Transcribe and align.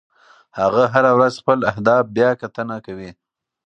هغه 0.59 0.83
هره 0.93 1.11
ورځ 1.17 1.33
خپل 1.41 1.59
اهداف 1.71 2.03
بیاکتنه 2.15 2.77
کوي. 2.85 3.11